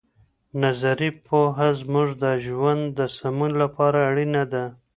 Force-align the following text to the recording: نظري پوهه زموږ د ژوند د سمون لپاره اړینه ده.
نظري 0.63 1.09
پوهه 1.25 1.69
زموږ 1.81 2.09
د 2.23 2.25
ژوند 2.45 2.83
د 2.97 2.99
سمون 3.17 3.51
لپاره 3.61 3.99
اړینه 4.09 4.43
ده. 4.53 4.63